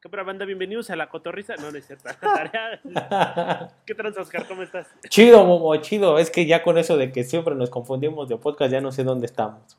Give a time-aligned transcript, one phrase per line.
[0.00, 0.44] ¿Qué para banda?
[0.44, 1.56] Bienvenidos a la cotorriza.
[1.56, 2.08] No, no es cierto.
[3.84, 4.46] ¿Qué trans, Oscar?
[4.46, 4.86] ¿Cómo estás?
[5.08, 6.20] Chido, Momo, chido.
[6.20, 9.02] Es que ya con eso de que siempre nos confundimos de podcast, ya no sé
[9.02, 9.76] dónde estamos.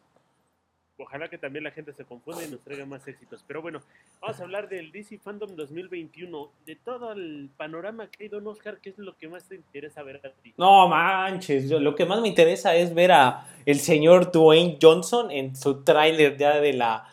[0.97, 3.45] Ojalá que también la gente se confunda y nos traiga más éxitos.
[3.47, 3.79] Pero bueno,
[4.19, 6.51] vamos a hablar del DC Fandom 2021.
[6.65, 10.03] De todo el panorama que hay, Don Oscar, ¿qué es lo que más te interesa
[10.03, 10.53] ver a ti?
[10.57, 15.55] No manches, lo que más me interesa es ver a el señor Dwayne Johnson en
[15.55, 17.07] su tráiler ya de la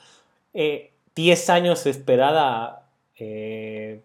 [0.52, 0.88] 10
[1.48, 2.82] eh, años esperada
[3.16, 4.02] eh,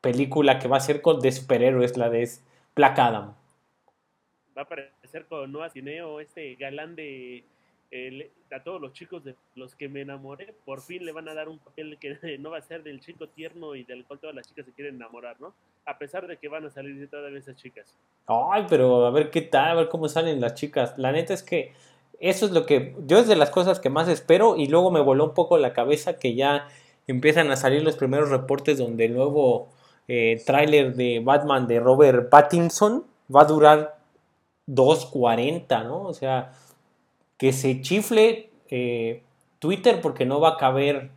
[0.00, 2.28] película que va a ser con, de superhéroes, la de
[2.74, 3.34] Black Adam.
[4.56, 7.44] Va a aparecer con Noah Cineo, este galán de
[8.54, 11.48] a todos los chicos de los que me enamoré, por fin le van a dar
[11.48, 14.48] un papel que no va a ser del chico tierno y del cual todas las
[14.48, 15.54] chicas se quieren enamorar, ¿no?
[15.86, 17.94] A pesar de que van a salir todas esas chicas.
[18.26, 20.96] Ay, pero a ver qué tal, a ver cómo salen las chicas.
[20.98, 21.72] La neta es que
[22.20, 25.00] eso es lo que yo es de las cosas que más espero y luego me
[25.00, 26.68] voló un poco la cabeza que ya
[27.06, 29.68] empiezan a salir los primeros reportes donde el nuevo
[30.08, 33.98] eh, tráiler de Batman de Robert Pattinson va a durar
[34.68, 36.02] 2.40, ¿no?
[36.02, 36.52] O sea,
[37.36, 39.22] que se chifle eh,
[39.58, 41.10] Twitter porque no va a caber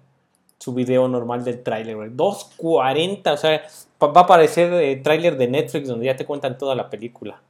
[0.58, 3.62] su video normal del tráiler, 2.40, o sea,
[4.02, 7.42] va a aparecer el tráiler de Netflix donde ya te cuentan toda la película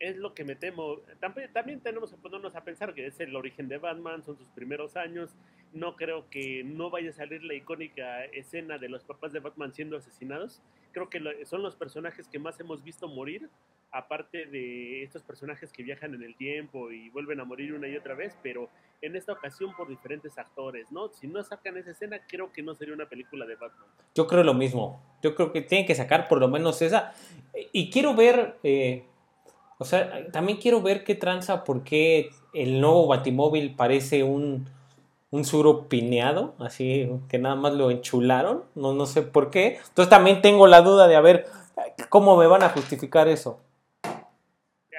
[0.00, 0.98] es lo que me temo.
[1.20, 4.96] También, tenemos que ponernos a pensar que es el origen de Batman, son sus primeros
[4.96, 5.30] años.
[5.72, 9.74] No creo que no vaya a salir la icónica escena de los papás de Batman
[9.74, 10.62] siendo asesinados.
[10.92, 13.48] Creo que son los personajes que más hemos visto morir,
[13.90, 17.96] aparte de estos personajes que viajan en el tiempo y vuelven a morir una y
[17.96, 18.68] otra vez, pero
[19.02, 21.08] en esta ocasión por diferentes actores, ¿no?
[21.08, 23.88] Si no sacan esa escena, creo que no sería una película de Batman.
[24.14, 25.02] Yo creo lo mismo.
[25.22, 27.12] Yo creo que tienen que sacar por lo menos esa.
[27.72, 28.58] Y quiero ver...
[28.62, 29.04] Eh
[29.78, 34.68] o sea, también quiero ver qué tranza, por qué el nuevo Batimóvil parece un,
[35.30, 39.78] un suro pineado, así que nada más lo enchularon, no, no sé por qué.
[39.88, 41.46] Entonces también tengo la duda de a ver
[42.08, 43.60] cómo me van a justificar eso.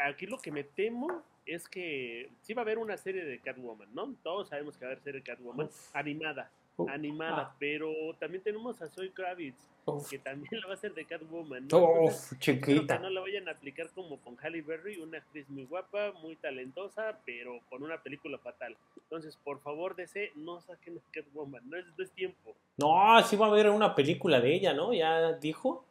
[0.07, 3.93] Aquí lo que me temo es que sí va a haber una serie de Catwoman,
[3.93, 4.15] ¿no?
[4.23, 6.49] Todos sabemos que va a haber serie de Catwoman animada
[6.87, 7.55] animada, ah.
[7.59, 9.67] pero también tenemos a Zoe Kravitz,
[10.09, 11.67] que también la va a hacer de Catwoman.
[11.67, 12.09] ¿no?
[12.39, 12.97] chiquita.
[12.97, 16.35] Que no la vayan a aplicar como con Halle Berry, una actriz muy guapa, muy
[16.35, 18.75] talentosa, pero con una película fatal.
[18.95, 22.55] Entonces, por favor, DC, no saquen a Catwoman, no es, no es tiempo.
[22.77, 24.93] No, sí va a haber una película de ella, ¿no?
[24.93, 25.83] Ya dijo.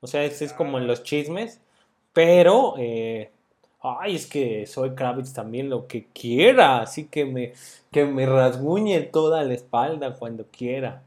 [0.00, 1.60] O sea, es, es como en los chismes,
[2.12, 2.74] pero...
[2.78, 3.30] Eh,
[3.82, 7.52] ay, es que soy Kravitz también lo que quiera, así que me,
[7.90, 11.02] que me rasguñe toda la espalda cuando quiera.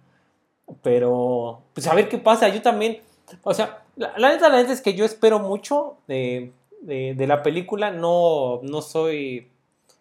[0.81, 3.01] Pero, pues a ver qué pasa, yo también,
[3.43, 6.51] o sea, la, neta, la neta es que yo espero mucho de,
[6.81, 9.49] de, la película, no, no soy,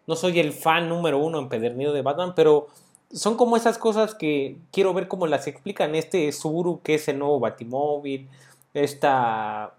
[0.07, 2.67] no soy el fan número uno empedernido de Batman, pero
[3.11, 7.19] son como esas cosas que quiero ver cómo las explican este Subaru, que es el
[7.19, 8.29] nuevo Batimóvil,
[8.73, 9.75] esta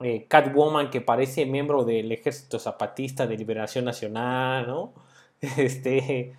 [0.00, 4.92] eh, Catwoman que parece miembro del Ejército Zapatista de Liberación Nacional, ¿no?
[5.56, 6.34] Este,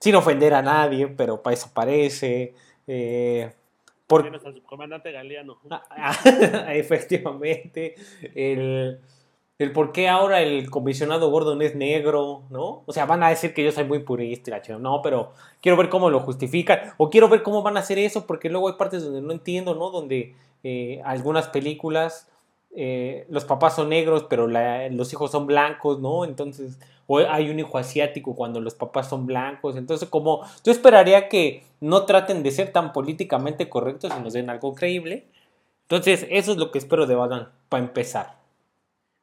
[0.00, 2.54] sin ofender a nadie, pero para eso parece.
[2.88, 3.52] Eh,
[4.08, 4.24] por...
[4.40, 5.58] su comandante Galeano.
[5.70, 6.18] Ah,
[6.74, 7.94] efectivamente.
[8.34, 8.98] El,
[9.58, 12.82] el por qué ahora el comisionado Gordon es negro, ¿no?
[12.86, 16.10] O sea, van a decir que yo soy muy purista, no, pero quiero ver cómo
[16.10, 19.20] lo justifican, o quiero ver cómo van a hacer eso, porque luego hay partes donde
[19.20, 19.90] no entiendo, ¿no?
[19.90, 20.34] Donde
[20.64, 22.28] eh, algunas películas
[22.74, 26.24] eh, los papás son negros, pero los hijos son blancos, ¿no?
[26.24, 26.78] Entonces,
[27.10, 29.76] o hay un hijo asiático cuando los papás son blancos.
[29.76, 34.50] Entonces, como yo esperaría que no traten de ser tan políticamente correctos y nos den
[34.50, 35.24] algo creíble.
[35.82, 38.36] Entonces, eso es lo que espero de Batman para empezar.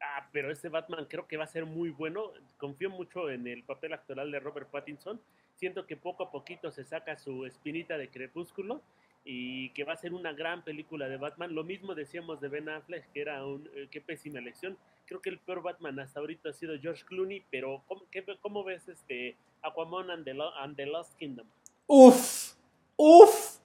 [0.02, 2.32] Ah, pero este Batman creo que va a ser muy bueno.
[2.58, 5.22] Confío mucho en el papel actoral de Robert Pattinson.
[5.54, 8.82] Siento que poco a poquito se saca su espinita de crepúsculo
[9.24, 11.54] y que va a ser una gran película de Batman.
[11.54, 14.76] Lo mismo decíamos de Ben Affleck, que era un, eh, qué pésima elección.
[15.06, 18.02] Creo que el peor Batman hasta ahorita ha sido George Clooney, pero ¿cómo,
[18.42, 21.48] cómo ves este Aquaman and the, Lost Kingdom?
[21.88, 22.54] Uf,
[22.98, 23.58] uf,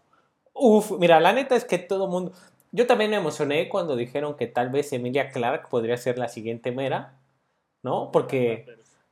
[0.52, 0.90] uf.
[0.98, 2.32] Mira, la neta es que todo el mundo...
[2.72, 6.70] Yo también me emocioné cuando dijeron que tal vez Emilia Clark podría ser la siguiente
[6.70, 7.18] Mera,
[7.82, 8.12] ¿no?
[8.12, 8.66] Porque,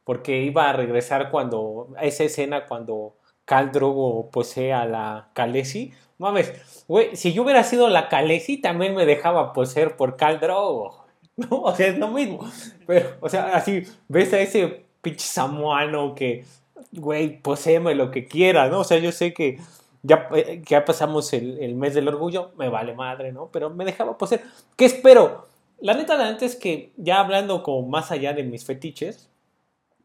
[0.04, 5.92] porque iba a regresar cuando, a esa escena cuando Cal Drogo posee a la Khaleesi.
[6.19, 11.07] Mames, güey, si yo hubiera sido la Khaleesi también me dejaba poseer por Cal Drogo.
[11.50, 11.62] ¿No?
[11.62, 12.40] O sea, es lo mismo.
[12.87, 16.44] Pero, o sea, así ves a ese pinche samuano que,
[16.93, 18.81] güey, poseeme lo que quiera, ¿no?
[18.81, 19.61] O sea, yo sé que
[20.02, 23.50] ya, eh, ya pasamos el, mes del orgullo, me vale madre, ¿no?
[23.52, 24.43] Pero me dejaba poseer.
[24.76, 25.46] ¿Qué espero?
[25.81, 29.31] La neta, la neta es que ya hablando como más allá de mis fetiches,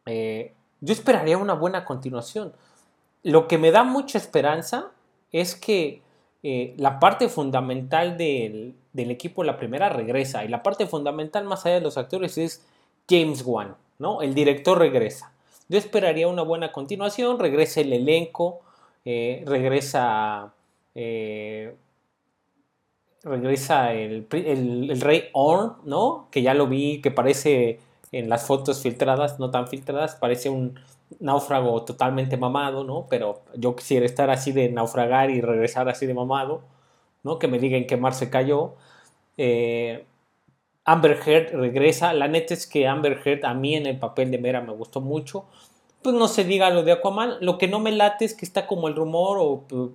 [0.06, 2.54] eh, yo esperaría una buena continuación.
[3.24, 4.92] Lo que me da mucha esperanza
[5.32, 6.04] es que
[6.46, 10.44] eh, la parte fundamental del, del, equipo, la primera, regresa.
[10.44, 12.66] Y la parte fundamental, más allá de los actores, es
[13.10, 14.22] James Wan, ¿no?
[14.22, 15.32] El director regresa.
[15.70, 18.60] Yo esperaría una buena continuación, regresa el elenco,
[19.06, 20.54] eh, regresa,
[20.96, 21.76] eh,
[23.24, 26.28] regresa el, el, rey Orn, ¿no?
[26.30, 27.80] Que ya lo vi, que parece
[28.12, 30.78] en las fotos filtradas, no tan filtradas, parece un
[31.20, 33.08] náufrago totalmente mamado, ¿no?
[33.10, 36.62] Pero yo quisiera estar así de naufragar y regresar así de mamado,
[37.24, 37.40] ¿no?
[37.40, 38.76] Que me digan que Mar se cayó.
[39.38, 40.06] Eh,
[40.86, 42.14] Amber Heard regresa.
[42.14, 45.02] La neta es que Amber Heard a mí en el papel de Mera me gustó
[45.02, 45.46] mucho.
[46.02, 47.38] Pues no se diga lo de Aquaman.
[47.42, 49.90] Lo que no me late es que está como el rumor o pues,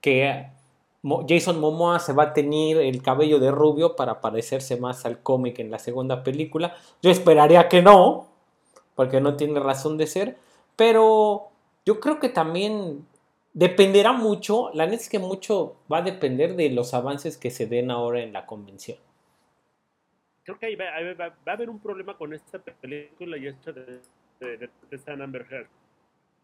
[0.00, 0.46] que
[1.28, 5.58] Jason Momoa se va a tener el cabello de rubio para parecerse más al cómic
[5.58, 6.74] en la segunda película.
[7.02, 8.26] Yo esperaría que no,
[8.94, 10.38] porque no tiene razón de ser.
[10.80, 11.50] Pero
[11.84, 13.06] yo creo que también
[13.52, 14.70] dependerá mucho.
[14.72, 18.22] La neta es que mucho va a depender de los avances que se den ahora
[18.22, 18.96] en la convención
[20.42, 24.00] creo que va, a haber un problema con esta película y esto de,
[24.40, 24.56] de,
[24.90, 25.68] de, Amber Heard.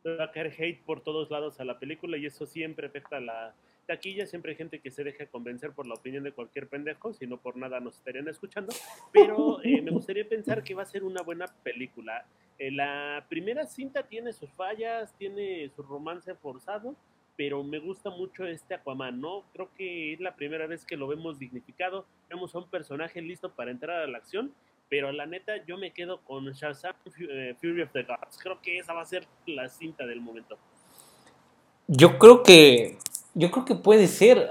[0.07, 3.21] Va a caer hate por todos lados a la película y eso siempre afecta a
[3.21, 3.55] la
[3.87, 4.27] taquilla.
[4.27, 7.39] Siempre hay gente que se deja convencer por la opinión de cualquier pendejo, si no
[7.39, 8.75] por nada nos estarían escuchando.
[9.13, 12.27] Pero eh, me gustaría pensar que va a ser una buena película.
[12.59, 16.97] Eh, la primera cinta tiene sus fallas, tiene su romance forzado
[17.37, 19.45] pero me gusta mucho este Aquaman, ¿no?
[19.53, 23.53] Creo que es la primera vez que lo vemos dignificado, vemos a un personaje listo
[23.53, 24.53] para entrar a la acción,
[24.89, 28.39] pero la neta yo me quedo con Shazam eh, Fury of the Gods.
[28.43, 30.57] Creo que esa va a ser la cinta del momento.
[31.89, 32.99] Yo creo que
[33.37, 34.51] yo creo que puede ser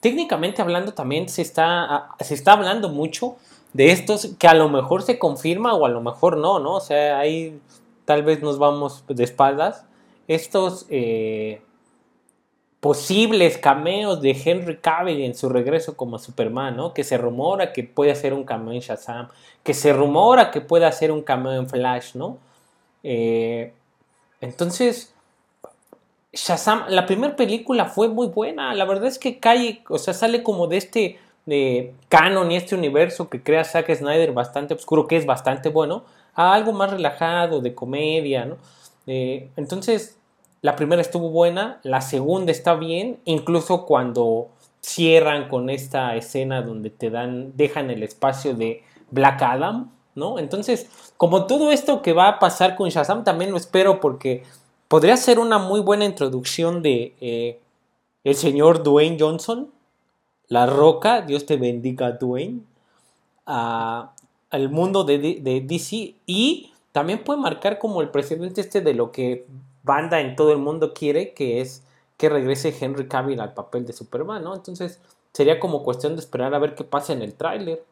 [0.00, 3.36] técnicamente hablando también se está se está hablando mucho
[3.72, 6.74] de estos que a lo mejor se confirma o a lo mejor no, ¿no?
[6.74, 7.60] O sea, ahí
[8.04, 9.84] tal vez nos vamos de espaldas.
[10.28, 11.62] Estos eh,
[12.80, 16.92] posibles cameos de Henry Cavill en su regreso como Superman, ¿no?
[16.94, 19.28] Que se rumora que puede hacer un cameo en Shazam,
[19.62, 22.38] que se rumora que puede hacer un cameo en Flash, ¿no?
[23.02, 23.72] Eh,
[24.40, 25.14] entonces,
[26.32, 30.42] Shazam, la primera película fue muy buena, la verdad es que cae, o sea, sale
[30.42, 35.16] como de este de canon y este universo que crea Zack Snyder bastante oscuro, que
[35.16, 38.56] es bastante bueno, a algo más relajado, de comedia, ¿no?
[39.06, 40.18] Eh, entonces,
[40.60, 44.48] la primera estuvo buena, la segunda está bien, incluso cuando
[44.80, 50.38] cierran con esta escena donde te dan, dejan el espacio de Black Adam, ¿no?
[50.38, 54.44] Entonces, como todo esto que va a pasar con Shazam, también lo espero porque
[54.92, 57.58] podría ser una muy buena introducción de eh,
[58.24, 59.72] el señor Dwayne Johnson,
[60.48, 62.60] La Roca, Dios te bendiga Dwayne,
[63.46, 69.12] al mundo de, de DC y también puede marcar como el presidente este de lo
[69.12, 69.46] que
[69.82, 71.82] banda en todo el mundo quiere, que es
[72.18, 74.54] que regrese Henry Cavill al papel de Superman, ¿no?
[74.54, 75.00] Entonces
[75.32, 77.82] sería como cuestión de esperar a ver qué pasa en el tráiler.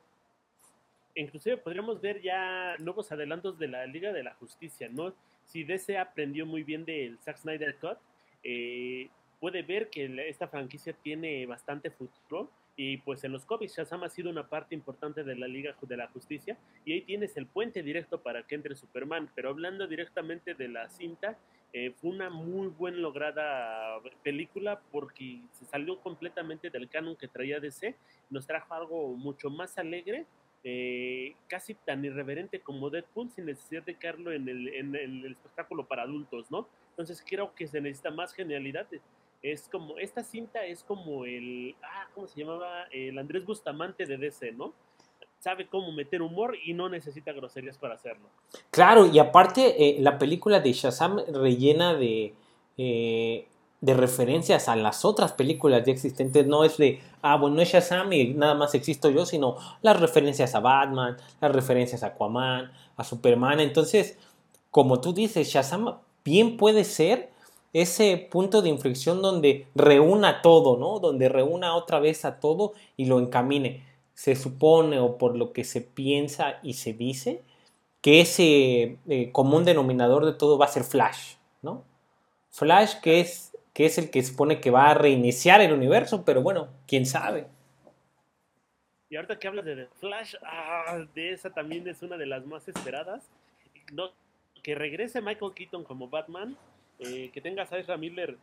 [1.14, 5.14] Inclusive podríamos ver ya nuevos adelantos de la Liga de la Justicia, ¿no?
[5.50, 7.99] Si DC aprendió muy bien del Zack Snyder Cut,
[8.44, 9.08] eh,
[9.41, 14.08] puede ver que esta franquicia tiene bastante futuro y pues en los cómics Shazam ha
[14.08, 17.82] sido una parte importante de la Liga de la Justicia y ahí tienes el puente
[17.82, 19.29] directo para que entre Superman.
[19.35, 21.37] Pero hablando directamente de la cinta,
[21.73, 27.58] eh, fue una muy buen lograda película porque se salió completamente del canon que traía
[27.58, 27.96] DC,
[28.31, 30.27] nos trajo algo mucho más alegre,
[30.64, 36.50] eh, casi tan irreverente como Deadpool sin necesidad de el, en el espectáculo para adultos,
[36.50, 36.69] ¿no?
[36.90, 38.86] Entonces creo que se necesita más genialidad
[39.43, 42.84] es como, esta cinta es como el, ah, ¿cómo se llamaba?
[42.90, 44.74] El Andrés Bustamante de DC, ¿no?
[45.38, 48.29] Sabe cómo meter humor y no necesita groserías para hacerlo.
[48.70, 52.34] Claro, y aparte eh, la película de Shazam rellena de,
[52.76, 53.48] eh,
[53.81, 56.46] de referencias a las otras películas ya existentes.
[56.46, 59.99] No es de, ah, bueno, no es Shazam y nada más existo yo, sino las
[59.99, 63.60] referencias a Batman, las referencias a Aquaman, a Superman.
[63.60, 64.19] Entonces,
[64.70, 67.31] como tú dices, Shazam bien puede ser
[67.72, 70.99] ese punto de inflexión donde reúna todo, ¿no?
[70.99, 73.84] Donde reúna otra vez a todo y lo encamine.
[74.15, 77.43] Se supone o por lo que se piensa y se dice
[78.01, 81.84] que ese eh, común denominador de todo va a ser Flash, ¿no?
[82.51, 86.43] Flash que es, que es el que supone que va a reiniciar el universo, pero
[86.43, 87.46] bueno, quién sabe.
[89.08, 92.69] Y ahorita que hablas de Flash, ah, de esa también es una de las más
[92.69, 93.29] esperadas.
[94.62, 96.56] Que regrese Michael Keaton como Batman
[97.00, 98.36] eh, que tengas a Ezra Miller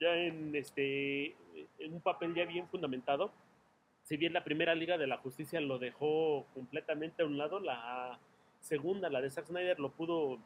[0.00, 1.36] ya en, este,
[1.78, 3.30] en un papel ya bien fundamentado.
[4.04, 8.18] Si bien la primera Liga de la Justicia lo dejó completamente a un lado, la
[8.60, 10.38] segunda, la de Zack Snyder, lo pudo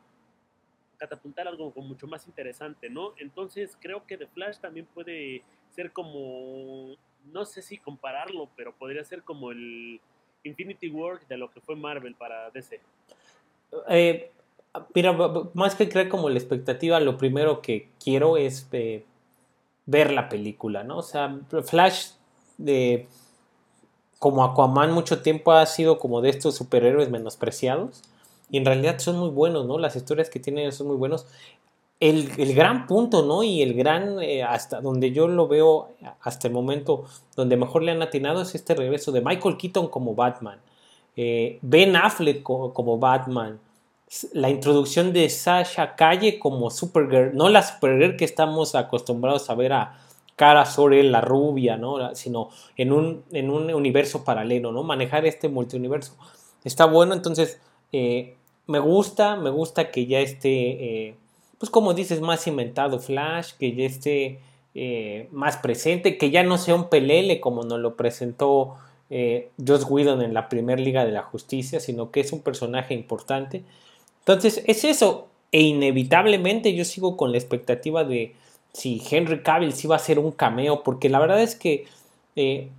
[1.02, 3.12] catapultar algo mucho más interesante, ¿no?
[3.18, 5.42] Entonces creo que The Flash también puede
[5.74, 6.94] ser como,
[7.32, 10.00] no sé si compararlo, pero podría ser como el
[10.44, 12.80] Infinity War de lo que fue Marvel para DC.
[13.88, 14.30] Eh,
[14.94, 15.12] mira,
[15.54, 19.04] más que creer como la expectativa, lo primero que quiero es eh,
[19.86, 20.98] ver la película, ¿no?
[20.98, 22.12] O sea, Flash
[22.58, 23.08] de
[24.20, 28.04] como Aquaman mucho tiempo ha sido como de estos superhéroes menospreciados
[28.50, 29.78] y en realidad son muy buenos, ¿no?
[29.78, 31.26] Las historias que tienen son muy buenos.
[32.00, 33.44] El, gran punto, ¿no?
[33.44, 37.04] Y el gran, eh, hasta donde yo lo veo hasta el momento,
[37.36, 40.58] donde mejor le han atinado es este regreso de Michael Keaton como Batman,
[41.16, 43.60] eh, Ben Affleck como Batman,
[44.32, 49.72] la introducción de Sasha Calle como Supergirl, no la Supergirl que estamos acostumbrados a ver
[49.72, 49.98] a
[50.34, 52.14] Cara sobre la rubia, ¿no?
[52.14, 54.82] Sino en un, en un universo paralelo, ¿no?
[54.82, 56.14] Manejar este multiuniverso.
[56.64, 57.60] Está bueno, entonces
[57.92, 58.34] eh,
[58.66, 60.48] me gusta, me gusta que ya esté,
[61.08, 61.14] eh,
[61.58, 64.40] pues como dices, más inventado Flash, que ya esté
[64.74, 68.76] eh, más presente, que ya no sea un pelele como nos lo presentó
[69.66, 73.62] Joss Whedon en la primera Liga de la Justicia, sino que es un personaje importante
[74.22, 75.28] entonces, es eso.
[75.50, 78.34] E inevitablemente yo sigo con la expectativa de
[78.72, 81.86] si Henry Cavill sí va a ser un cameo, porque la verdad es que
[82.36, 82.70] eh,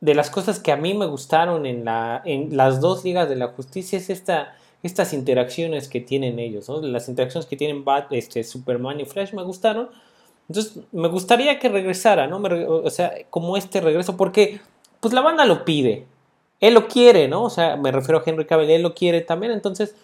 [0.00, 3.36] de las cosas que a mí me gustaron en, la, en las dos ligas de
[3.36, 6.80] la justicia es esta, estas interacciones que tienen ellos, ¿no?
[6.80, 9.90] las interacciones que tienen este, Superman y Flash me gustaron.
[10.48, 12.38] Entonces, me gustaría que regresara, ¿no?
[12.38, 14.60] o sea, como este regreso, porque
[15.00, 16.06] pues la banda lo pide,
[16.60, 17.44] él lo quiere, ¿no?
[17.44, 19.94] O sea, me refiero a Henry Cavill, él lo quiere también, entonces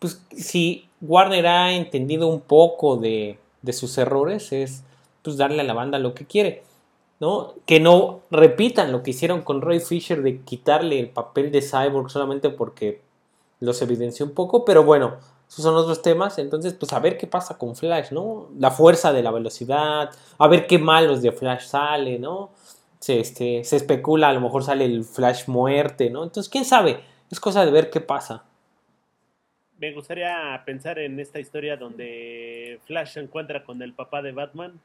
[0.00, 3.38] pues si Warner ha entendido un poco de,
[3.72, 4.82] sus errores, es
[5.22, 6.64] pues darle a la banda lo que quiere.
[7.20, 7.54] ¿no?
[7.66, 12.10] Que no repitan lo que hicieron con Roy Fisher de quitarle el papel de Cyborg
[12.10, 13.02] solamente porque
[13.60, 17.26] los evidenció un poco, pero bueno, esos son otros temas, entonces pues a ver qué
[17.26, 18.48] pasa con Flash, ¿no?
[18.58, 22.50] La fuerza de la velocidad, a ver qué malos de Flash sale, ¿no?
[22.98, 26.24] Se, este, se especula, a lo mejor sale el Flash muerte, ¿no?
[26.24, 27.00] Entonces, quién sabe,
[27.30, 28.44] es cosa de ver qué pasa
[29.80, 34.78] me gustaría pensar en esta historia donde Flash se encuentra con el papá de Batman.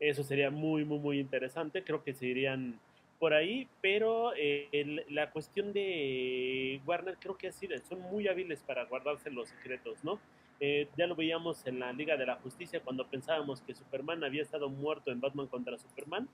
[0.00, 1.84] Eso sería muy, muy, muy interesante.
[1.84, 2.80] Creo que se irían
[3.18, 8.84] por ahí, pero eh, la cuestión de Warner creo que así son muy hábiles para
[8.84, 10.20] guardarse los secretos, ¿no?
[10.60, 14.42] Eh, ya lo veíamos en la Liga de la Justicia cuando pensábamos que Superman había
[14.42, 16.28] estado muerto en Batman contra Superman.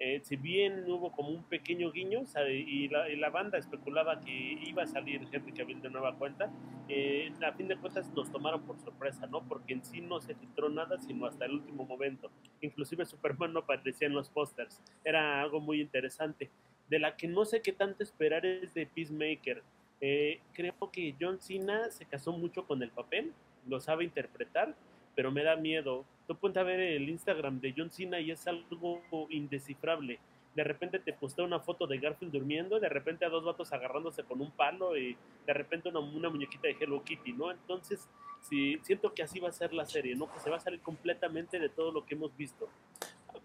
[0.00, 4.86] Eh, si bien hubo como un pequeño guiño y, la, banda especulaba que iba a
[4.86, 6.50] salir Henry Cavill de nueva cuenta,
[6.88, 9.42] eh, a fin de cuentas nos tomaron por sorpresa, ¿no?
[9.42, 12.30] Porque en sí no se filtró nada, sino hasta el último momento.
[12.60, 14.80] Inclusive Superman no aparecía en los pósters.
[15.04, 16.48] Era algo muy interesante.
[16.88, 19.62] De la que no sé qué tanto esperar es de Peacemaker.
[20.00, 23.32] Eh, creo que John Cena se casó mucho con el papel,
[23.66, 24.76] lo sabe interpretar,
[25.18, 29.00] pero me da miedo tú puedes ver el Instagram de John Cena y es algo
[29.30, 30.20] indescifrable.
[30.54, 34.22] De repente te postea una foto de Garfield durmiendo, de repente a dos vatos agarrándose
[34.22, 37.50] con un palo y de repente una, muñequita de Hello Kitty, ¿no?
[37.50, 38.06] Entonces,
[38.48, 40.30] sí, siento que así va a ser la serie, ¿no?
[40.32, 42.68] Que se va a salir completamente de todo lo que hemos visto.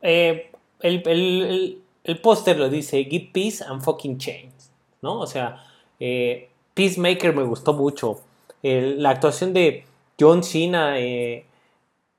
[0.02, 0.52] Eh,
[0.82, 1.82] el,
[2.22, 5.22] póster lo dice, Give Peace and Fucking Chains, ¿no?
[5.22, 5.66] O sea,
[6.00, 8.22] eh, Peacemaker me gustó mucho.
[8.62, 9.86] la actuación de
[10.20, 11.46] John Cena eh,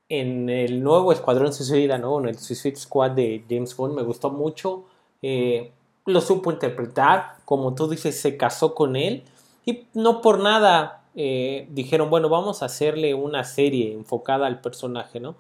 [0.09, 2.21] en el nuevo Escuadrón Suicida, ¿no?
[2.21, 4.85] En el Suicide Squad de James Bond me gustó mucho.
[5.23, 5.73] Eh,
[6.07, 9.25] lo supo interpretar, como tú dices, se casó con él
[9.65, 15.21] y no por nada eh, dijeron, bueno, vamos a hacerle una serie enfocada al personaje,
[15.21, 15.37] ¿no?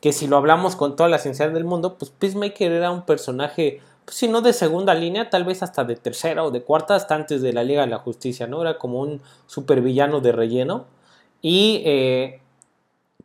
[0.00, 3.80] Que si lo hablamos con toda la sinceridad del mundo, pues Peacemaker era un personaje,
[4.04, 7.14] pues si no de segunda línea, tal vez hasta de tercera o de cuarta, hasta
[7.14, 8.62] antes de la Liga de la Justicia, ¿no?
[8.62, 10.86] Era como un supervillano de relleno.
[11.42, 12.40] Y eh,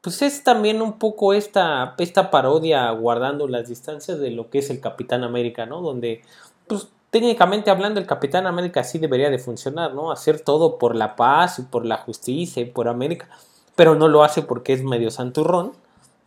[0.04, 4.70] pues es también un poco esta, esta parodia guardando las distancias de lo que es
[4.70, 5.80] el Capitán América, ¿no?
[5.80, 6.22] Donde,
[6.68, 10.12] pues técnicamente hablando, el Capitán América sí debería de funcionar, ¿no?
[10.12, 13.30] Hacer todo por la paz y por la justicia y por América,
[13.78, 15.72] pero no lo hace porque es medio santurrón.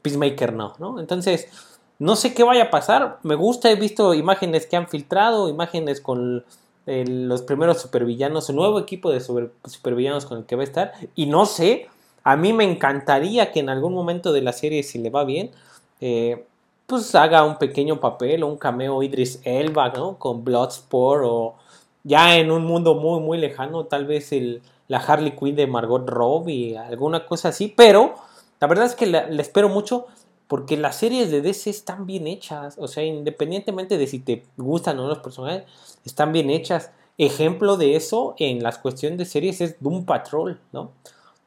[0.01, 0.99] Peacemaker no, ¿no?
[0.99, 1.49] Entonces,
[1.99, 3.19] no sé qué vaya a pasar.
[3.25, 6.47] Me gusta, he visto imágenes que han filtrado, imágenes con
[6.87, 11.27] los primeros supervillanos, un nuevo equipo de supervillanos con el que va a estar, y
[11.27, 11.91] no sé
[12.27, 15.53] a mí me encantaría que en algún momento de la serie, si le va bien,
[16.01, 16.45] eh,
[16.85, 20.19] pues haga un pequeño papel o un cameo Idris Elba, ¿no?
[20.19, 21.55] Con Bloodsport o
[22.03, 26.05] ya en un mundo muy, muy lejano, tal vez el, la Harley Quinn de Margot
[26.09, 28.15] Robbie, alguna cosa así, pero
[28.61, 30.07] la verdad es que le espero mucho
[30.49, 34.99] porque las series de DC están bien hechas, o sea, independientemente de si te gustan
[34.99, 35.63] o no los personajes,
[36.05, 36.91] están bien hechas.
[37.19, 40.91] Ejemplo de eso en las cuestiones de series es Doom Patrol, ¿no?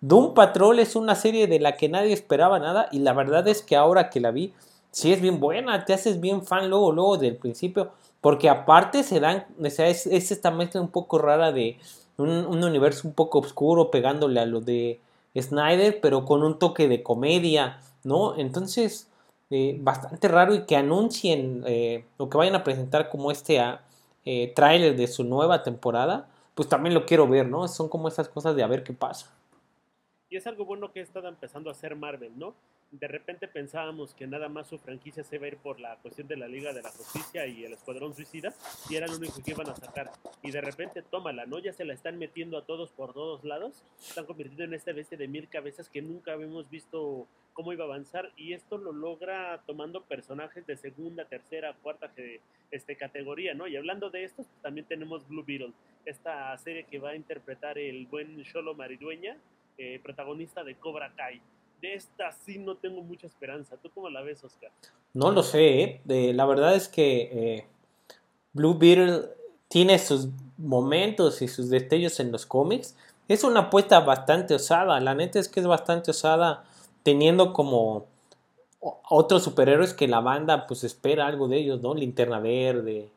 [0.01, 3.61] Doom Patrol es una serie de la que nadie esperaba nada y la verdad es
[3.61, 4.53] que ahora que la vi
[4.91, 7.91] sí es bien buena, te haces bien fan luego, luego del principio,
[8.21, 11.77] porque aparte se dan, o sea, es, esta mezcla un poco rara de
[12.17, 14.99] un, universo un poco oscuro pegándole a lo de
[15.37, 18.37] Snyder, pero con un toque de comedia, ¿no?
[18.37, 19.07] Entonces,
[19.49, 23.81] eh, bastante raro y que anuncien eh, lo que vayan a presentar como este ah,
[24.25, 27.67] eh, tráiler de su nueva temporada, pues también lo quiero ver, ¿no?
[27.67, 29.27] Son como esas cosas de a ver qué pasa.
[30.29, 32.55] Y es algo bueno que ha estado empezando a hacer Marvel, ¿no?
[32.91, 36.27] De repente pensábamos que nada más su franquicia se iba a ir por la cuestión
[36.27, 38.53] de la Liga de la Justicia y el Escuadrón Suicida,
[38.89, 40.11] y era lo único que iban a sacar.
[40.41, 41.59] Y de repente, tómala, ¿no?
[41.59, 45.17] Ya se la están metiendo a todos por todos lados, están convirtiendo en esta bestia
[45.17, 49.61] de mil cabezas que nunca habíamos visto cómo iba a avanzar, y esto lo logra
[49.67, 52.11] tomando personajes de segunda, tercera, cuarta
[52.71, 53.67] este, categoría, ¿no?
[53.67, 55.73] Y hablando de estos, también tenemos Blue Beetle,
[56.05, 59.37] esta serie que va a interpretar el buen Sholo Maridueña,
[59.81, 61.41] eh, protagonista de Cobra Kai.
[61.81, 63.77] De esta sí no tengo mucha esperanza.
[63.81, 64.71] ¿Tú cómo la ves, Oscar?
[65.13, 66.01] No lo sé.
[66.05, 66.33] ¿eh?
[66.33, 67.65] la verdad es que eh,
[68.51, 69.29] Blue Beetle
[69.69, 72.97] tiene sus momentos y sus destellos en los cómics.
[73.29, 74.99] Es una apuesta bastante osada.
[74.99, 76.65] La neta es que es bastante osada
[77.03, 78.07] teniendo como
[78.81, 81.93] otros superhéroes que la banda pues espera algo de ellos, ¿no?
[81.93, 83.07] Linterna Verde,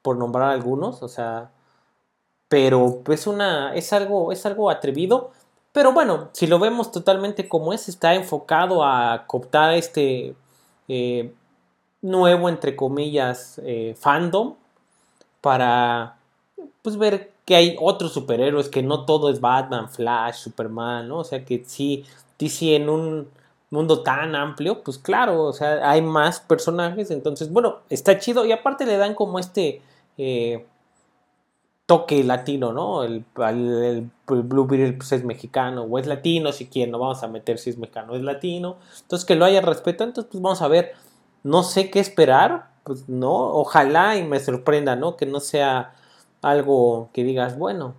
[0.00, 1.02] por nombrar algunos.
[1.02, 1.50] O sea,
[2.48, 5.32] pero pues una, es, algo, es algo atrevido.
[5.72, 10.34] Pero bueno, si lo vemos totalmente como es, está enfocado a cooptar este
[10.88, 11.32] eh,
[12.02, 14.54] nuevo, entre comillas, eh, fandom
[15.40, 16.16] para
[16.82, 21.18] pues ver que hay otros superhéroes, que no todo es Batman, Flash, Superman, ¿no?
[21.18, 22.04] O sea que sí,
[22.38, 23.28] DC en un
[23.70, 28.52] mundo tan amplio, pues claro, o sea, hay más personajes, entonces, bueno, está chido y
[28.52, 29.82] aparte le dan como este...
[30.16, 30.64] Eh,
[31.86, 33.04] toque latino, ¿no?
[33.04, 37.58] El, el, Beetle pues, es mexicano o es latino, si quieren, no vamos a meter
[37.58, 38.76] si es mexicano es latino.
[39.02, 40.92] Entonces que lo haya respeto, entonces pues vamos a ver,
[41.42, 45.16] no sé qué esperar, pues no, ojalá y me sorprenda, ¿no?
[45.16, 45.94] Que no sea
[46.42, 47.94] algo que digas, bueno,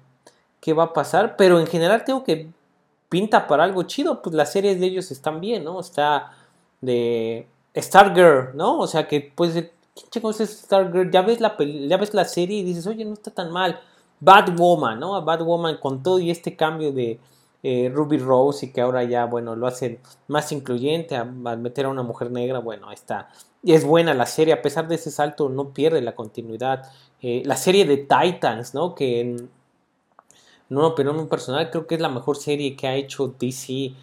[0.61, 1.35] ¿qué va a pasar?
[1.37, 2.49] Pero en general tengo que
[3.09, 5.79] pinta para algo chido, pues las series de ellos están bien, ¿no?
[5.79, 6.31] Está
[6.81, 8.79] de Stargirl, ¿no?
[8.79, 9.31] O sea que
[9.95, 11.09] pues chicos es Stargirl?
[11.09, 13.79] Ya ves, la ya ves la serie y dices, oye, no está tan mal.
[14.19, 15.23] Batwoman, ¿no?
[15.23, 17.19] Batwoman con todo y este cambio de
[17.63, 21.89] eh, Ruby Rose y que ahora ya, bueno, lo hacen más incluyente al meter a
[21.89, 23.29] una mujer negra, bueno, está.
[23.63, 26.83] Y es buena la serie, a pesar de ese salto, no pierde la continuidad.
[27.21, 28.95] Eh, la serie de Titans, ¿no?
[28.95, 29.47] Que
[30.69, 33.93] no, pero en un personal creo que es la mejor serie que ha hecho DC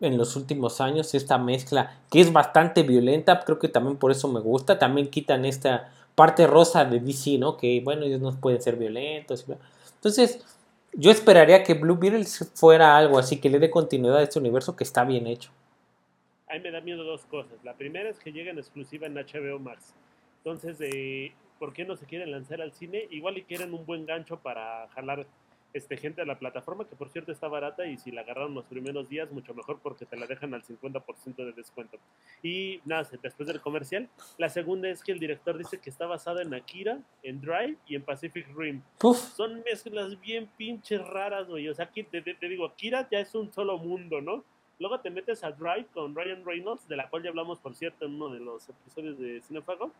[0.00, 4.28] en los últimos años, esta mezcla que es bastante violenta, creo que también por eso
[4.28, 7.56] me gusta, también quitan esta parte rosa de DC, ¿no?
[7.56, 9.44] Que bueno, ellos no pueden ser violentos.
[9.94, 10.44] Entonces,
[10.92, 14.76] yo esperaría que Blue Beetle fuera algo así, que le dé continuidad a este universo
[14.76, 15.50] que está bien hecho.
[16.48, 17.52] A mí me da miedo dos cosas.
[17.64, 19.94] La primera es que lleguen exclusiva en HBO Max.
[20.38, 23.08] Entonces, eh, ¿por qué no se quieren lanzar al cine?
[23.10, 25.26] Igual y quieren un buen gancho para jalar
[25.74, 28.64] este, gente a la plataforma, que por cierto está barata y si la agarraron los
[28.64, 31.98] primeros días, mucho mejor porque te la dejan al 50% de descuento.
[32.42, 34.08] Y nada, después del comercial,
[34.38, 37.96] la segunda es que el director dice que está basada en Akira, en Drive y
[37.96, 38.82] en Pacific Rim.
[39.36, 41.68] Son mezclas bien pinches raras, güey.
[41.68, 44.44] O sea, aquí te, te, digo, Akira ya es un solo mundo, ¿no?
[44.78, 48.04] Luego te metes a Drive con Ryan Reynolds, de la cual ya hablamos, por cierto,
[48.04, 49.90] en uno de los episodios de Cinefago.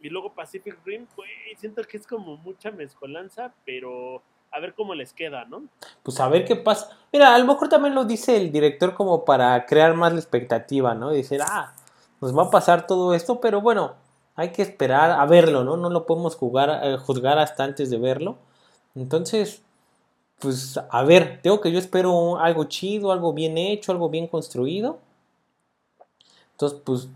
[0.00, 4.22] Y luego Pacific Rim, güey, siento que es como mucha mezcolanza, pero
[4.54, 5.64] a ver cómo les queda, ¿no?
[6.04, 6.96] Pues a ver qué pasa.
[7.12, 10.94] Mira, a lo mejor también lo dice el director como para crear más la expectativa,
[10.94, 11.14] ¿no?
[11.14, 11.74] Y ah,
[12.20, 13.94] nos va a pasar todo esto, pero bueno,
[14.36, 15.76] hay que esperar a verlo, ¿no?
[15.76, 18.36] No lo podemos eh, juzgar hasta antes de verlo.
[18.94, 19.62] Entonces,
[20.38, 24.98] pues a ver, tengo que yo espero algo chido, algo bien hecho, algo bien construido.
[26.52, 27.08] Entonces, pues,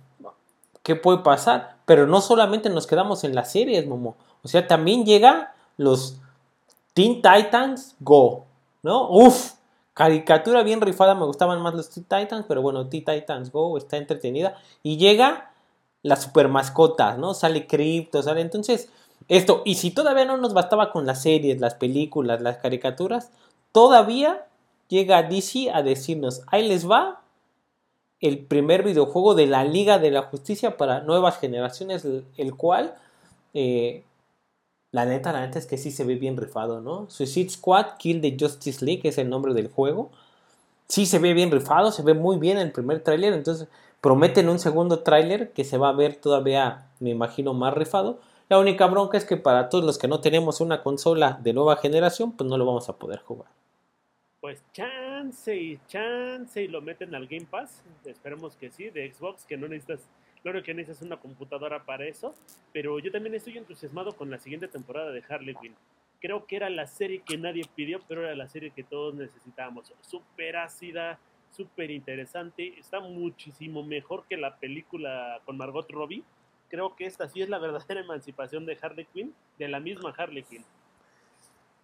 [0.83, 1.77] ¿qué puede pasar?
[1.87, 4.17] Pero no solamente nos quedamos en las series, Momo.
[4.43, 6.21] O sea, también llega los
[6.99, 8.45] Teen Titans Go,
[8.83, 9.09] ¿no?
[9.09, 9.53] Uf,
[9.95, 13.99] caricatura bien rifada, me gustaban más los Teen Titans, pero bueno, Teen Titans Go está
[13.99, 14.57] entretenida.
[14.83, 15.53] Y llega
[16.03, 17.35] la super mascota, ¿no?
[17.35, 18.91] Sale Crypto, sale entonces
[19.29, 19.63] esto.
[19.65, 23.31] Y si todavía no nos bastaba con las series, las películas, las caricaturas,
[23.71, 24.47] todavía
[24.89, 27.23] llega DC a decirnos, ahí les va
[28.19, 32.05] el primer videojuego de la Liga de la Justicia para nuevas generaciones,
[32.37, 32.97] el cual
[33.55, 34.03] eh,
[34.91, 37.09] la neta, la neta es que sí se ve bien rifado, ¿no?
[37.11, 40.11] Suicide Squad Kill the Justice League es el nombre del juego.
[40.89, 43.69] Sí se ve bien rifado, se ve muy bien el primer tráiler, entonces
[44.01, 48.21] prometen un segundo tráiler que se va a ver todavía, me imagino, más rifado.
[48.49, 51.77] La única bronca es que para todos los que no tenemos una consola de nueva
[51.77, 53.51] generación, pues no lo vamos a poder jugar.
[54.41, 57.83] Pues chance y chance y lo meten al Game Pass.
[58.07, 60.01] Esperemos que sí, de Xbox, que no necesitas,
[60.43, 62.35] claro que necesitas una computadora para eso.
[62.73, 65.75] Pero yo también estoy entusiasmado con la siguiente temporada de Harley Quinn.
[66.21, 69.93] Creo que era la serie que nadie pidió, pero era la serie que todos necesitábamos.
[70.01, 71.19] Súper ácida,
[71.51, 72.79] súper interesante.
[72.79, 76.25] Está muchísimo mejor que la película con Margot Robbie.
[76.69, 80.43] Creo que esta sí es la verdadera emancipación de Harley Quinn, de la misma Harley
[80.43, 80.65] Quinn.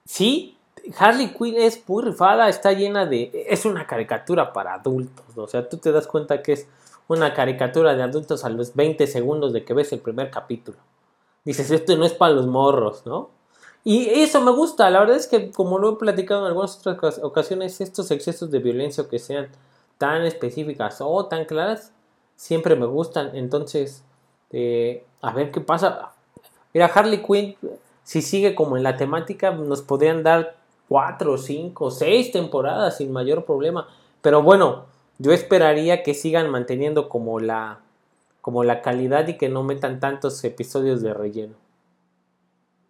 [0.04, 0.58] Sí,
[0.98, 3.30] Harley Quinn es muy rifada, está llena de...
[3.48, 6.68] Es una caricatura para adultos, o sea, tú te das cuenta que es
[7.08, 10.78] una caricatura de adultos a los 20 segundos de que ves el primer capítulo.
[11.44, 13.30] Dices, esto no es para los morros, ¿no?
[13.84, 17.20] Y eso me gusta, la verdad es que como lo he platicado en algunas otras
[17.22, 19.48] ocasiones, estos excesos de violencia que sean
[19.98, 21.92] tan específicas o tan claras,
[22.34, 23.36] siempre me gustan.
[23.36, 24.02] Entonces,
[24.50, 26.12] eh, a ver qué pasa.
[26.72, 27.56] Mira, Harley Quinn,
[28.02, 30.56] si sigue como en la temática, nos podrían dar
[30.88, 33.88] cuatro, cinco, seis temporadas sin mayor problema.
[34.22, 34.86] Pero bueno,
[35.18, 37.81] yo esperaría que sigan manteniendo como la,
[38.40, 41.55] como la calidad y que no metan tantos episodios de relleno.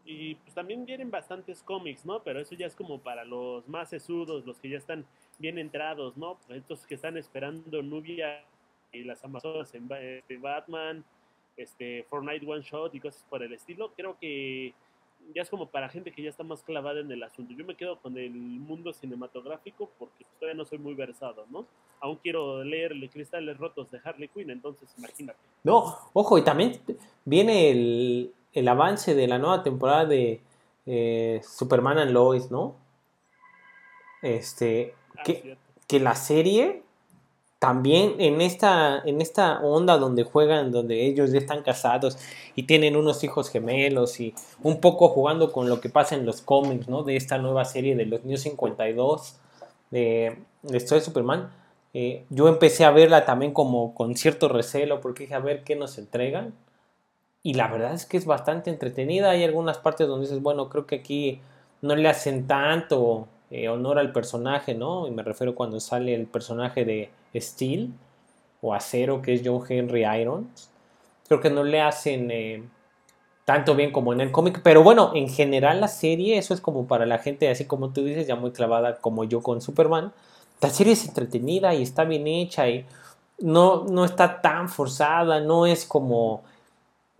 [0.04, 2.22] Y pues también vienen bastantes cómics, ¿no?
[2.22, 5.04] Pero eso ya es como para los más sesudos, los que ya están
[5.38, 6.38] bien entrados, ¿no?
[6.48, 8.44] Estos que están esperando Nubia
[8.92, 9.88] y las Amazonas en
[10.40, 11.04] Batman,
[11.56, 13.92] este Fortnite One Shot y cosas por el estilo.
[13.96, 14.74] Creo que
[15.34, 17.54] ya es como para gente que ya está más clavada en el asunto.
[17.54, 21.66] Yo me quedo con el mundo cinematográfico porque todavía no soy muy versado, ¿no?
[22.00, 25.38] Aún quiero leer Cristales Rotos de Harley Quinn, entonces imagínate.
[25.62, 26.80] No, ojo, y también
[27.24, 30.40] viene el, el avance de la nueva temporada de
[30.86, 32.76] eh, Superman and Lois, ¿no?
[34.22, 35.56] Este, ah, que,
[35.86, 36.82] que la serie
[37.64, 42.18] también en esta, en esta onda donde juegan, donde ellos ya están casados
[42.54, 46.42] y tienen unos hijos gemelos y un poco jugando con lo que pasa en los
[46.42, 47.04] cómics, ¿no?
[47.04, 49.36] De esta nueva serie de los New 52
[49.90, 51.52] de, de Superman.
[51.94, 55.74] Eh, yo empecé a verla también como con cierto recelo porque dije a ver qué
[55.74, 56.52] nos entregan.
[57.42, 59.30] Y la verdad es que es bastante entretenida.
[59.30, 61.40] Hay algunas partes donde dices, bueno, creo que aquí
[61.80, 65.06] no le hacen tanto eh, honor al personaje, ¿no?
[65.06, 67.92] Y me refiero cuando sale el personaje de Steel
[68.60, 70.70] o Acero, que es John Henry Irons.
[71.28, 72.64] Creo que no le hacen eh,
[73.44, 76.88] tanto bien como en el cómic, pero bueno, en general la serie, eso es como
[76.88, 80.12] para la gente, así como tú dices, ya muy clavada como yo con Superman.
[80.60, 82.84] La serie es entretenida y está bien hecha y
[83.38, 86.42] no, no está tan forzada, no es como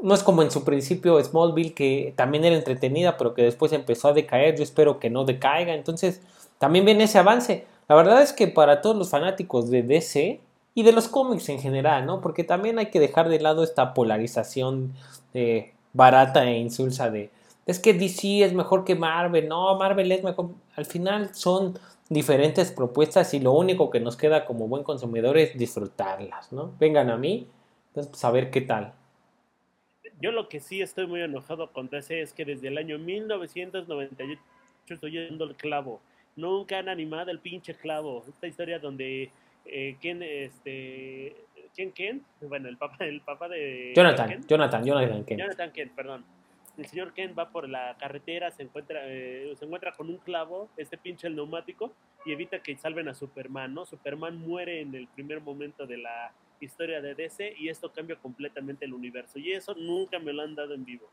[0.00, 4.09] no es como en su principio Smallville que también era entretenida pero que después empezó
[4.09, 6.20] a decaer, yo espero que no decaiga, entonces
[6.59, 7.66] también viene ese avance.
[7.88, 10.40] La verdad es que para todos los fanáticos de DC
[10.74, 12.20] y de los cómics en general, ¿no?
[12.20, 14.94] Porque también hay que dejar de lado esta polarización
[15.35, 17.30] eh, barata e insulsa de
[17.66, 20.50] es que DC es mejor que Marvel, no, Marvel es mejor.
[20.76, 21.78] Al final son
[22.09, 26.72] diferentes propuestas y lo único que nos queda como buen consumidor es disfrutarlas, ¿no?
[26.78, 27.48] Vengan a mí,
[27.88, 28.92] entonces pues, qué tal.
[30.20, 34.40] Yo lo que sí estoy muy enojado con DC es que desde el año 1998
[34.88, 36.00] estoy yendo el clavo
[36.37, 38.24] nunca han animado el pinche clavo.
[38.29, 39.31] Esta historia donde
[39.64, 41.37] eh, Ken, este,
[41.74, 45.38] Ken Ken, bueno, el papá, el papá de Jonathan, Jonathan, Jonathan Ken.
[45.38, 46.24] Jonathan Ken, perdón.
[46.77, 50.68] El señor Ken va por la carretera, se encuentra, eh, se encuentra con un clavo,
[50.77, 51.92] este pinche el neumático,
[52.27, 53.87] y evita que salven a Superman, ¿no?
[53.87, 58.85] Superman muere en el primer momento de la historia de DC y esto cambia completamente
[58.85, 59.38] el universo.
[59.38, 61.07] Y eso nunca me lo han dado en vivo.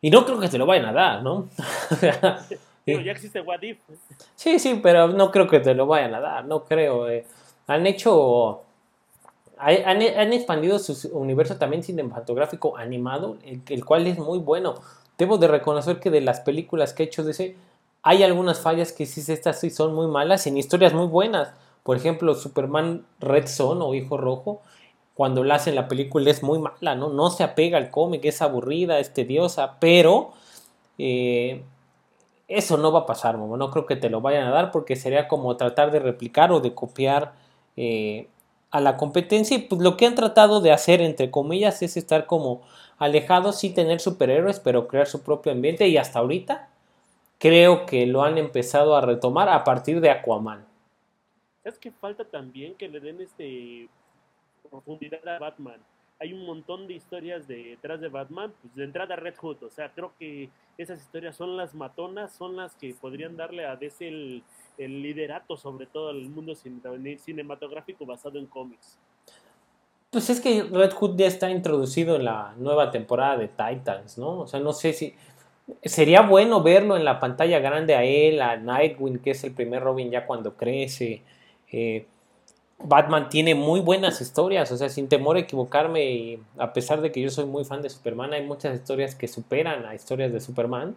[0.00, 1.48] Y no creo que se lo vayan a dar, ¿no?
[2.86, 3.78] ya existe What If.
[4.34, 7.08] Sí, sí, pero no creo que te lo vayan a dar, no creo.
[7.08, 7.24] Eh.
[7.68, 8.62] Han hecho.
[9.58, 14.74] Han, expandido su universo también cinematográfico animado, el, cual es muy bueno.
[15.16, 17.56] Debo de reconocer que de las películas que he hecho de ese,
[18.02, 21.52] hay algunas fallas que sí, estas sí son muy malas, en historias muy buenas.
[21.82, 24.60] Por ejemplo, Superman Red Son o Hijo Rojo,
[25.14, 27.10] cuando la hacen la película es muy mala, ¿no?
[27.10, 30.32] No se apega al cómic, es aburrida, es tediosa, pero
[30.98, 31.62] eh,
[32.48, 33.56] eso no va a pasar, mamá.
[33.56, 36.60] No creo que te lo vayan a dar porque sería como tratar de replicar o
[36.60, 37.32] de copiar
[37.76, 38.28] eh,
[38.70, 39.56] a la competencia.
[39.56, 42.62] Y pues lo que han tratado de hacer, entre comillas, es estar como
[42.98, 45.88] alejados, sí tener superhéroes, pero crear su propio ambiente.
[45.88, 46.68] Y hasta ahorita
[47.38, 50.71] creo que lo han empezado a retomar a partir de Aquaman.
[51.64, 53.88] Es que falta también que le den este
[54.70, 55.80] profundidad a Batman
[56.22, 59.90] hay un montón de historias detrás de Batman, pues de entrada Red Hood, o sea,
[59.92, 64.42] creo que esas historias son las matonas, son las que podrían darle a DC el,
[64.78, 68.98] liderato sobre todo al mundo cinematográfico basado en cómics.
[70.10, 74.40] Pues es que Red Hood ya está introducido en la nueva temporada de Titans, ¿no?
[74.40, 75.14] O sea, no sé si
[75.82, 79.82] sería bueno verlo en la pantalla grande a él, a Nightwing, que es el primer
[79.82, 81.22] Robin ya cuando crece.
[81.72, 82.06] Eh,
[82.84, 87.20] Batman tiene muy buenas historias, o sea, sin temor a equivocarme, a pesar de que
[87.20, 90.96] yo soy muy fan de Superman, hay muchas historias que superan a historias de Superman,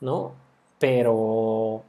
[0.00, 0.32] ¿no?
[0.78, 1.82] Pero,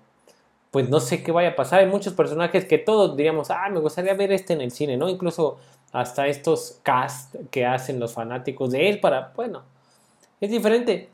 [0.72, 1.82] pues no sé qué vaya a pasar.
[1.82, 5.10] Hay muchos personajes que todos diríamos, ah, me gustaría ver este en el cine, ¿no?
[5.10, 5.58] Incluso
[5.92, 9.64] hasta estos cast que hacen los fanáticos de él para, bueno,
[10.40, 11.10] es diferente.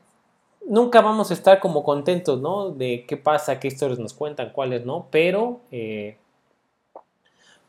[0.67, 2.69] Nunca vamos a estar como contentos, ¿no?
[2.69, 5.61] De qué pasa, qué historias nos cuentan, cuáles no, pero...
[5.71, 6.17] Eh,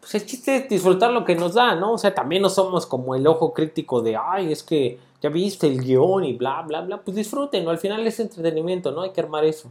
[0.01, 1.93] pues el chiste es disfrutar lo que nos da, ¿no?
[1.93, 5.67] O sea, también no somos como el ojo crítico de, ay, es que ya viste
[5.67, 7.03] el guion y bla, bla, bla.
[7.03, 7.71] Pues disfruten, ¿no?
[7.71, 9.03] Al final es entretenimiento, ¿no?
[9.03, 9.71] Hay que armar eso.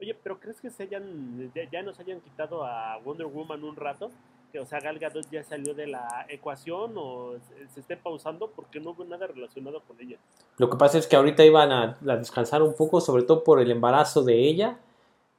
[0.00, 4.10] Oye, pero ¿crees que se hayan, ya, nos hayan quitado a Wonder Woman un rato?
[4.52, 7.34] Que, o sea, Gal Gadot ya salió de la ecuación o
[7.74, 10.18] se, esté pausando porque no hubo nada relacionado con ella.
[10.58, 13.70] Lo que pasa es que ahorita iban a descansar un poco, sobre todo por el
[13.72, 14.78] embarazo de ella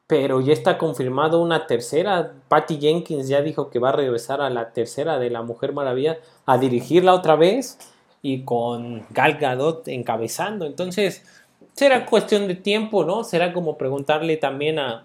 [0.07, 2.33] pero ya está confirmado una tercera.
[2.47, 6.17] Patty Jenkins ya dijo que va a regresar a la tercera de la Mujer Maravilla
[6.45, 7.77] a dirigirla otra vez
[8.21, 10.65] y con Gal Gadot encabezando.
[10.65, 11.23] Entonces,
[11.73, 13.25] será cuestión de tiempo, ¿no?
[13.25, 15.03] Será como preguntarle también a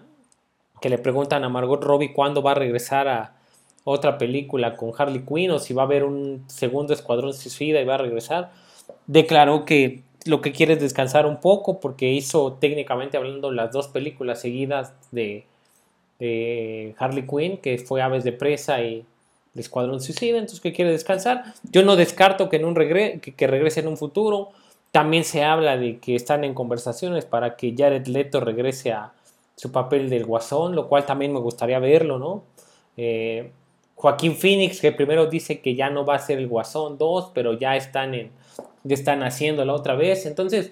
[0.81, 3.35] que le preguntan a Margot Robbie cuándo va a regresar a
[3.83, 7.85] otra película con Harley Quinn o si va a haber un segundo Escuadrón Suicida y
[7.85, 8.51] va a regresar.
[9.07, 13.87] Declaró que lo que quiere es descansar un poco porque hizo técnicamente hablando las dos
[13.87, 15.45] películas seguidas de,
[16.97, 19.05] Harley Quinn, que fue Aves de Presa y
[19.53, 21.43] el Escuadrón Suicida, entonces que quiere descansar.
[21.69, 24.49] Yo no descarto que, en un regre que, regrese en un futuro.
[24.91, 29.11] También se habla de que están en conversaciones para que Jared Leto regrese a
[29.55, 32.43] su papel del Guasón, lo cual también me gustaría verlo, ¿no?
[32.95, 33.51] Eh,
[33.95, 37.53] Joaquín Phoenix, que primero dice que ya no va a ser el Guasón 2, pero
[37.53, 38.31] ya están en
[38.83, 40.25] ya están haciéndola otra vez.
[40.25, 40.71] Entonces,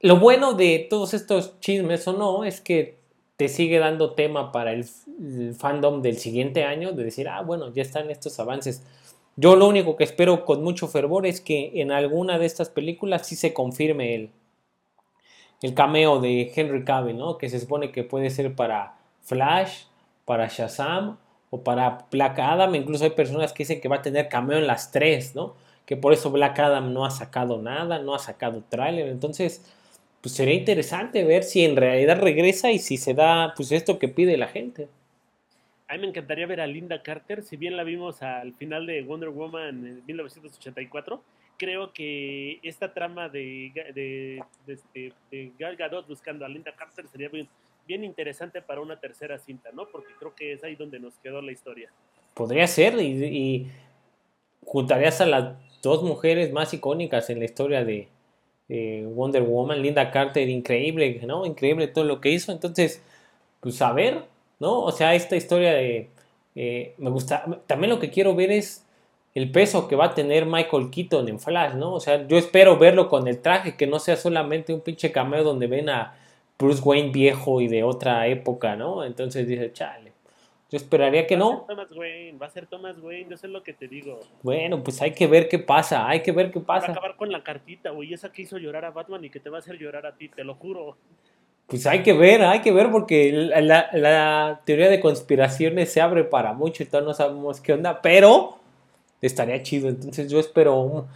[0.00, 2.98] lo bueno de todos estos chismes o no es que
[3.36, 4.84] te sigue dando tema para el,
[5.54, 8.82] fandom del siguiente año de decir, ah, bueno, ya están estos avances.
[9.36, 13.26] Yo lo único que espero con mucho fervor es que en alguna de estas películas
[13.26, 14.30] sí se confirme el,
[15.62, 17.38] el cameo de Henry Cavill, ¿no?
[17.38, 19.84] Que se supone que puede ser para Flash,
[20.24, 21.16] para Shazam
[21.50, 22.74] o para Black Adam.
[22.74, 25.54] Incluso hay personas que dicen que va a tener cameo en las tres, ¿no?
[25.86, 29.64] Que por eso Black Adam no ha sacado nada, no ha sacado tráiler, entonces
[30.20, 34.08] pues sería interesante ver si en realidad regresa y si se da pues esto que
[34.08, 34.88] pide la gente.
[35.88, 39.02] A mí me encantaría ver a Linda Carter, si bien la vimos al final de
[39.02, 41.22] Wonder Woman en 1984,
[41.58, 47.28] creo que esta trama de, de, este, de, Gal Gadot buscando a Linda Carter sería
[47.28, 47.48] bien,
[47.86, 49.86] bien interesante para una tercera cinta, ¿no?
[49.86, 51.90] Porque creo que es ahí donde nos quedó la historia.
[52.32, 53.70] Podría ser y, y
[54.64, 58.08] juntarías a las dos mujeres más icónicas en la historia de
[59.14, 61.44] Wonder Woman, Linda Carter, increíble, ¿no?
[61.44, 62.52] Increíble todo lo que hizo.
[62.52, 63.02] Entonces,
[63.60, 64.22] pues a ver,
[64.58, 64.80] ¿no?
[64.80, 66.08] O sea, esta historia de...
[66.54, 68.84] Eh, me gusta, también lo que quiero ver es
[69.34, 71.94] el peso que va a tener Michael Keaton en Flash, ¿no?
[71.94, 75.42] O sea, yo espero verlo con el traje, que no sea solamente un pinche cameo
[75.44, 76.14] donde ven a
[76.58, 79.04] Bruce Wayne viejo y de otra época, ¿no?
[79.04, 80.11] Entonces dice, chale,
[80.72, 81.50] yo esperaría que no.
[81.50, 83.88] Va a ser Thomas Wayne, va a ser Thomas Wayne, yo sé lo que te
[83.88, 84.20] digo.
[84.42, 86.86] Bueno, pues hay que ver qué pasa, hay que ver qué pasa.
[86.86, 89.38] Va a acabar con la cartita, güey, esa que hizo llorar a Batman y que
[89.38, 90.96] te va a hacer llorar a ti, te lo juro.
[91.66, 96.54] Pues hay que ver, hay que ver porque la, teoría de conspiraciones se abre para
[96.54, 98.56] mucho y todos no sabemos qué onda, pero
[99.20, 99.90] estaría chido.
[99.90, 101.06] Entonces yo espero,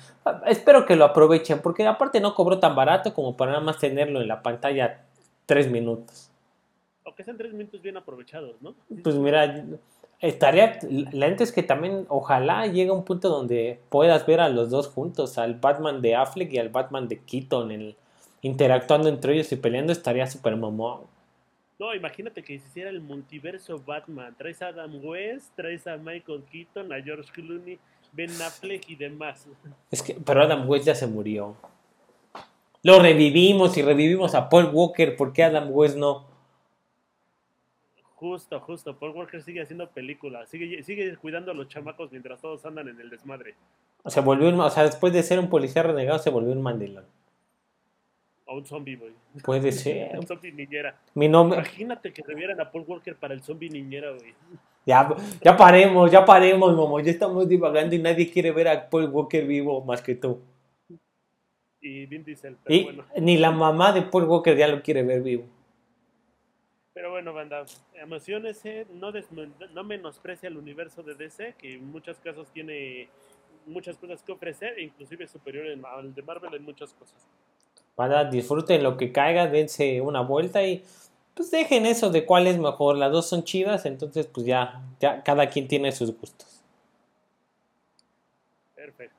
[0.44, 4.20] espero que lo aprovechen porque aparte no cobró tan barato como para nada más tenerlo
[4.20, 5.00] en la pantalla
[5.46, 6.30] tres minutos
[7.16, 8.74] que sean tres minutos bien aprovechados, ¿no?
[9.02, 9.64] Pues mira,
[10.20, 10.79] estaría,
[11.12, 14.70] la gente es que también ojalá llegue a un punto donde puedas ver a los
[14.70, 17.96] dos juntos, al Batman de Affleck y al Batman de Keaton, el,
[18.42, 21.00] interactuando entre ellos y peleando, estaría súper mamón.
[21.79, 26.92] No, imagínate que hiciera el multiverso Batman, traes a Adam West, traes a Michael Keaton,
[26.92, 27.79] a George Clooney,
[28.12, 29.46] Ben Affleck y demás.
[29.90, 31.55] Es que, pero Adam West ya se murió.
[32.83, 36.25] Lo revivimos y revivimos a Paul Walker, ¿por qué Adam West no?
[38.16, 38.98] Justo, justo.
[38.98, 42.98] Paul Walker sigue haciendo películas, sigue, sigue cuidando a los chamacos mientras todos andan en
[42.98, 43.55] el desmadre.
[44.02, 46.62] O sea, volvió un, o sea, después de ser un policía renegado, se volvió un
[46.62, 47.05] mandilón.
[48.46, 49.12] O un zombie, güey.
[49.44, 50.18] Puede ser.
[50.18, 50.98] un zombie niñera.
[51.14, 51.59] Mi nombre...
[51.59, 54.33] Imagínate que revieran a Paul Walker para el zombie niñera, güey.
[54.87, 57.00] Ya, ya paremos, ya paremos, momo.
[57.00, 60.40] Ya estamos divagando y nadie quiere ver a Paul Walker vivo más que tú.
[61.83, 63.05] Y Vin Diesel, pero bueno.
[63.20, 65.44] Ni la mamá de Paul Walker ya lo quiere ver vivo.
[66.96, 67.62] Pero bueno, banda,
[67.94, 68.62] emociones,
[68.94, 69.12] no,
[69.74, 73.11] no menosprecia el universo de DC, que en muchos casos tiene
[73.66, 77.28] muchas cosas que ofrecer, inclusive superior al de Marvel en muchas cosas.
[77.98, 78.24] ¿verdad?
[78.24, 80.82] Disfruten lo que caiga, dense una vuelta y
[81.35, 82.96] pues dejen eso de cuál es mejor.
[82.96, 86.62] Las dos son chidas, entonces pues ya, ya cada quien tiene sus gustos.
[88.74, 89.15] Perfecto.